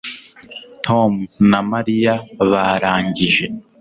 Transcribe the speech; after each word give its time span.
tom 0.85 1.11
na 1.51 1.59
mariya 1.71 2.13
barangije 2.49 3.45